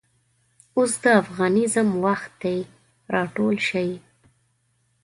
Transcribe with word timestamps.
اوس 0.77 0.93
دافغانیزم 1.05 1.89
وخت 2.05 2.31
دی 2.41 2.57
راټول 3.13 3.55
شئ 3.67 3.89